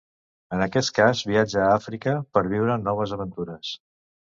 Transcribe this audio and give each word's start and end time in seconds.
En 0.55 0.63
aquest 0.65 0.89
cas 0.99 1.21
viatja 1.33 1.61
a 1.65 1.69
Àfrica 1.75 2.15
per 2.39 2.45
viure 2.55 2.81
noves 2.89 3.17
aventures. 3.21 3.79